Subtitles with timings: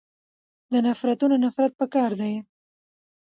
[0.71, 2.33] د نفرتونونه نفرت پکار دی.